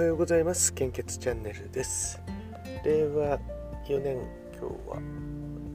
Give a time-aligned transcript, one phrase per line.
[0.00, 0.72] はようございます。
[0.72, 2.22] 献血チャンネルです。
[2.86, 3.38] 令和
[3.86, 4.16] 4年
[4.58, 4.96] 今日は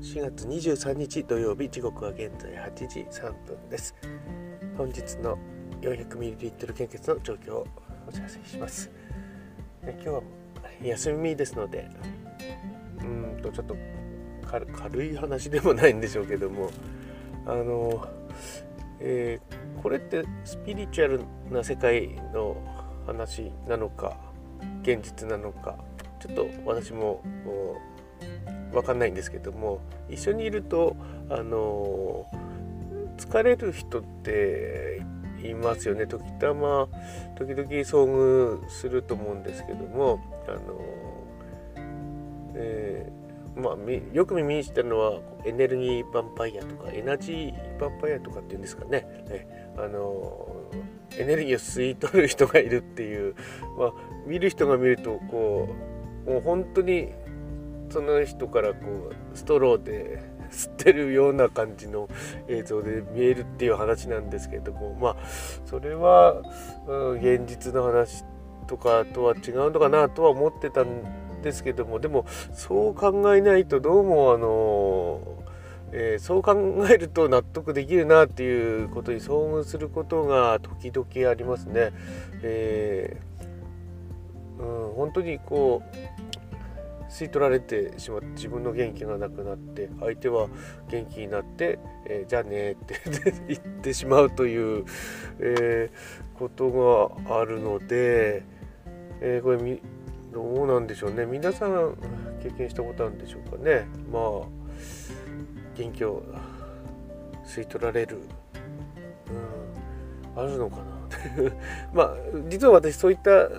[0.01, 3.93] 4月23日土曜日時刻は現在8時3分です。
[4.75, 5.37] 本日の
[5.81, 7.67] 400ml 献血の状況を
[8.07, 8.89] お知らせします。
[9.83, 10.21] 今日は
[10.81, 11.87] 休みですので
[13.01, 13.77] うんとちょっと
[14.41, 16.71] 軽い話でもないんでしょうけども
[17.45, 18.07] あの、
[18.99, 21.21] えー、これってスピリチュアル
[21.51, 24.17] な世界の話なのか
[24.81, 25.77] 現実なのか
[26.19, 27.21] ちょっと私も
[28.71, 30.95] 分かんないんですけども一緒にいると
[31.29, 32.25] あの
[33.17, 35.01] 疲れる人って
[35.43, 36.07] いますよね。
[36.07, 36.87] 時たま
[37.37, 40.59] 時々遭遇すると思うんですけどもあの、
[42.55, 49.07] えー、まあ、よく耳にしてるのはエネルギーヴァンパイアとかエナジーヴァンパイアとかっていうんですかね。
[49.29, 50.47] ねあの
[51.17, 53.35] エネルギーを吸い取る人がいるっていう、
[53.77, 53.93] まあ、
[54.25, 55.69] 見る人が見るとこ
[56.27, 57.09] うもう本当に
[57.89, 62.09] その人からこうストローで吸ってるような感じの
[62.47, 65.15] 映像で見えるっていう話なんですけどもまあ
[65.65, 66.41] それは、
[66.87, 68.23] うん、現実の話
[68.67, 75.44] とかとは違うのかなとは思ってたんですけどもでもそう考えないとどうもあの
[75.91, 76.55] えー、そう考
[76.89, 81.91] えると納得できるなっていうことに遭遇することが時々ありますね。
[82.41, 90.49] えー、うん、本当にこう吸い取られてしまって自分の元気がなくなって相手は
[90.89, 93.01] 元気になって、えー、じゃあねって
[93.47, 94.83] 言ってしまうという、
[95.39, 95.89] え、
[96.37, 98.43] ことがあるので、
[99.21, 99.81] え、これ
[100.33, 101.95] どうなんでしょうね皆さん
[102.43, 103.87] 経験したことあるんでしょうかね。
[104.11, 104.65] まあ
[105.75, 106.23] 元気を
[107.45, 108.19] 吸い取られる、
[110.35, 110.83] うん、あるのかな。
[111.93, 112.15] まあ
[112.49, 113.49] 実は私そういった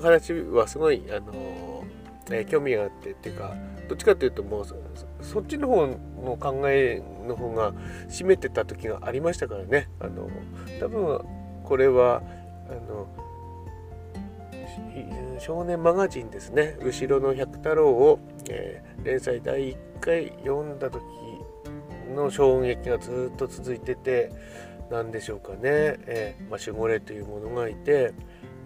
[0.00, 1.84] 話はすごいあの、
[2.30, 3.54] えー、興味があってっていうか
[3.88, 4.64] どっちかというともう
[5.22, 7.72] そっちの方の考えの方が
[8.08, 9.88] 占めてた時がありましたからね。
[10.00, 10.28] あの
[10.80, 11.20] 多分
[11.64, 12.22] これは
[12.68, 13.06] あの
[15.38, 21.02] 少年マガジンですね「後ろの百太郎を」えー、連載第1回読んだ時
[22.14, 24.32] の衝撃がずっと続いてて
[24.90, 25.60] 何でしょうかね、
[26.06, 28.14] えーまあ、守護霊というものがいて、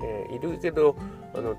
[0.03, 0.97] えー、いるけど
[1.35, 1.57] あの、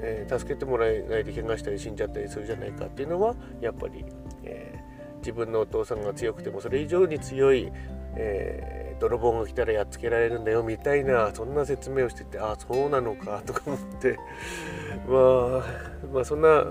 [0.00, 4.04] えー、助けてもらえないで怪我したり死んじゃったりするじゃないかっていうのはやっぱり、
[4.44, 4.78] え、
[5.18, 7.70] 自分のお父さんが強くてもそれ以上に強い、
[8.16, 14.18] え、泥棒が来たらやっつけられるんだよみたいなそんな説明をしててああそうなのかとか思って。
[15.08, 15.64] まあ
[16.12, 16.64] まあそんな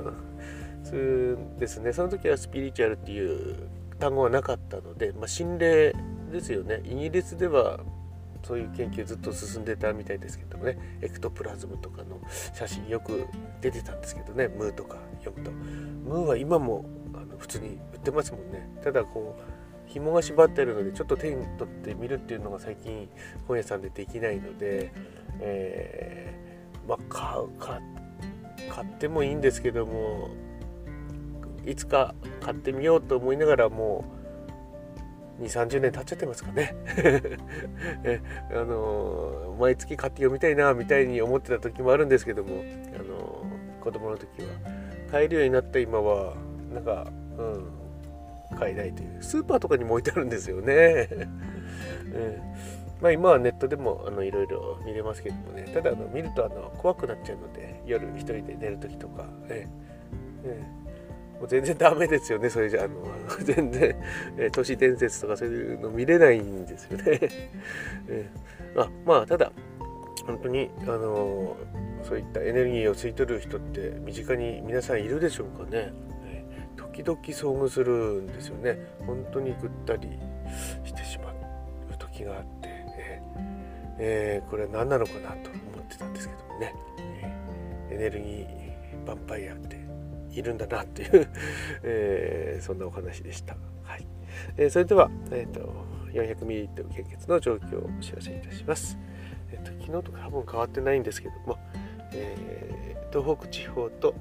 [1.60, 1.92] ですね。
[1.92, 3.68] その時はスピリチュアルっていう
[4.00, 5.94] 単語はなかったので、まあ、心霊
[6.32, 6.82] ですよね。
[6.86, 7.80] イギリスでは
[8.44, 10.78] そういう研究ずっと進んでたみたいですけどもね。
[11.02, 12.20] エクトプラズムとかの
[12.54, 13.28] 写真よく
[13.62, 14.48] 出てたんですけどね。
[14.48, 15.52] ムーとか読むと。
[15.52, 18.70] ムーは今もあの普通に売ってますもんね。
[18.84, 19.58] ただこう
[19.88, 23.10] 紐が縛ってるのでちょっと手に取って見るっていうのが最近
[23.48, 24.92] 本屋さんでできないので、
[25.40, 27.48] えー、まあ買う
[28.70, 30.30] 買ってもいいんですけども
[31.68, 34.06] いつか買ってみようと思いながらも
[35.40, 36.76] う2 3 0年経っちゃってますかね
[38.04, 42.64] えあの毎月買って読みたいなみたいに思ってた時もあるんですけども、
[42.96, 43.44] あの
[43.82, 44.48] 子供の時は
[45.12, 46.36] 買えるようになった今は
[46.74, 47.08] なんか、
[47.38, 51.08] うん、買えないというスーパーとかにも置いてあるんですよね。
[52.14, 52.42] え
[53.00, 59.68] まあ、今はネットでもあのいろいろ見れますけどもねただあの見るとあの怖くなっちゃうので夜一人で寝る時とか、え
[60.44, 60.87] ええ
[61.40, 62.96] もう全然ダメですよねそれじゃあの
[63.44, 63.96] 全然、
[64.38, 67.04] え、都市伝説とかそういうの見れないんですよね、
[68.10, 69.52] えー、あまあただ
[70.26, 71.56] 本当にあの
[72.04, 75.94] そういったエネルギーを吸い取る人って身近に皆さんいるでしょうかね、
[76.26, 78.78] えー、時々遭遇するんですよね。
[79.06, 80.20] 本当にぐったり
[80.84, 82.70] してしまう時があって、
[83.00, 83.22] え
[84.00, 86.74] えー、これは何なのかなと思ってたんですけどもね、
[87.90, 89.78] えエネルギーヴァンパイアって
[90.38, 91.28] いるんだなっていう
[91.84, 93.58] えー、そんなお話でした。
[93.84, 94.08] はい。
[94.58, 95.74] えー、それでは、えーと、
[96.14, 98.98] 400ml 献血の状況をお知らせいたします。
[99.52, 101.58] えーと、昨日と多分変わってないんですけども、
[102.14, 104.16] えー、東北地方と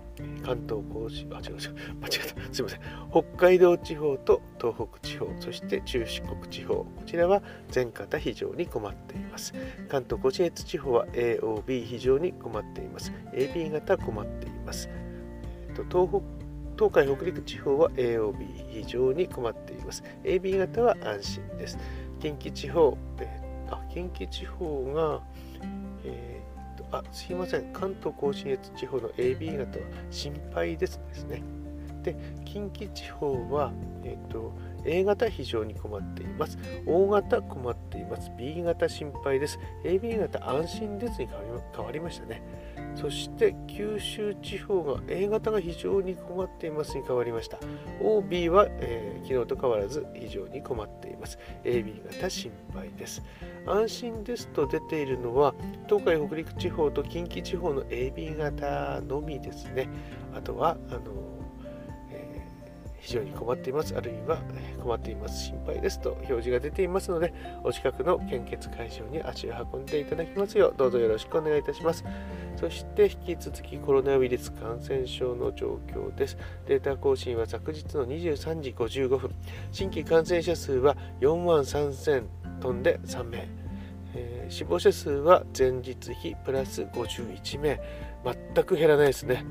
[0.44, 2.54] 関東甲信あ違う違う間違えた。
[2.54, 2.80] すいません。
[3.10, 9.52] 北海道地方と東北地方そして中四国地方こちらは全方非常に困っています。
[9.88, 13.12] 関東甲信越地方は AOB 非常に困っています。
[13.32, 14.88] AB 型困っています。
[15.84, 16.46] と東北
[16.76, 18.36] 東海北陸地方は AOB
[18.70, 20.02] 非常に困っています。
[20.24, 21.78] AB 型は安心です。
[22.20, 25.22] 近畿地方、えー、あ近畿地方が、
[26.04, 27.72] えー、とあすいません。
[27.72, 31.42] 関東甲信越地方の AB 型は心配ですですね。
[32.02, 32.14] で
[32.44, 33.72] 近畿地方は、
[34.04, 34.52] えーと、
[34.84, 36.58] A 型非常に困っています。
[36.86, 38.30] O 型困っています。
[38.38, 39.58] B 型心配です。
[39.84, 41.28] AB 型安心ですに
[41.74, 42.42] 変わりましたね。
[42.96, 47.58] そして九州地方が A 型が非常に困っていますに変わりました。
[48.02, 51.38] OB は、えー、昨日と変わらず非常に困っています。
[51.64, 53.22] AB 型心配です。
[53.66, 55.54] 安心ですと出ているのは
[55.86, 59.88] 東海北陸地方と近畿地方の AB 型のみですね。
[60.34, 61.35] あとはあの
[63.06, 64.42] 非常に困っています、あるいは
[64.82, 67.32] 困っています、心配ですと表示が出ていますので、
[67.62, 72.04] お近くの献血会場に足を運んでいただきますよう、どうぞよろしくお願いいたします。
[72.56, 76.36] そして引き続きコロナウイルス感染症の状況です。
[76.66, 79.30] データ更新は昨日の23時55分、
[79.70, 82.24] 新規感染者数は4万3000
[82.60, 83.48] 飛んで3名。
[84.16, 87.80] えー、死亡者数は前日比プラス51名
[88.54, 89.44] 全く減らないですね。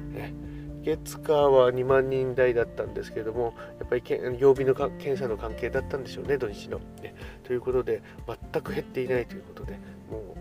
[0.86, 4.04] 月火は2万人台だったんですけれども、やっぱり
[4.38, 6.80] 曜日の検査の関係だったんでしょうね、土日の。
[7.02, 8.04] ね、ということで、
[8.52, 9.80] 全く減っていないということで、
[10.12, 10.36] も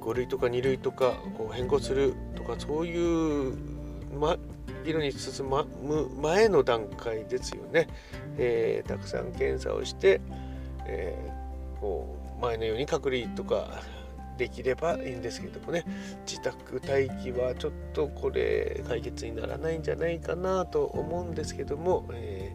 [0.00, 3.56] う、5類とか2類とかこう変更するとか、そういう、
[4.16, 4.36] ま、
[4.84, 5.66] 議論に進む
[6.22, 7.88] 前の段階ですよね。
[8.38, 10.20] えー、たくさん検査をして、
[10.86, 13.82] えー、こう前のように隔離とか
[14.36, 15.84] できればいいんですけどもね。
[16.26, 22.54] 自宅待機はちょっとこれ解決にならないんじゃないかなと思うんですけども、え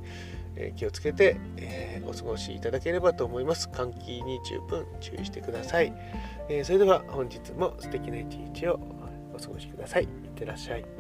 [0.56, 3.70] ー、気をつけて、えー、お過ごしいただければと思います。
[3.70, 5.94] 換気に十分注意してください、
[6.50, 8.80] えー、それでは本日も素敵な一日を
[9.34, 10.04] お過ごしください。
[10.04, 10.99] いってらっしゃい。